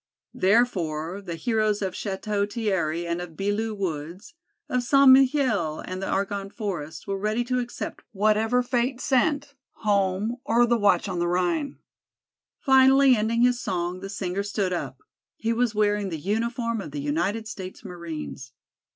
[0.33, 4.33] Therefore the heroes of Château Thierry and of Belleau Woods,
[4.67, 5.07] of St.
[5.11, 9.53] Mihiel and the Argonne Forest were ready to accept whatever fate sent,
[9.83, 11.77] "Home," or "The Watch on the Rhine."
[12.59, 15.03] Finally ending his song the singer stood up;
[15.35, 18.53] he was wearing the uniform of the United States Marines.